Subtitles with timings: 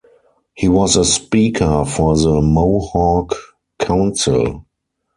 [0.55, 3.35] He was a Speaker for the Mohawk
[3.77, 4.65] Council.